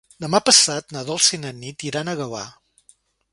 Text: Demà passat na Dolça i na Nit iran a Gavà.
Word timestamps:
Demà 0.23 0.39
passat 0.45 0.95
na 0.95 1.03
Dolça 1.09 1.31
i 1.37 1.39
na 1.43 1.51
Nit 1.59 1.87
iran 1.91 2.11
a 2.11 2.17
Gavà. 2.23 2.43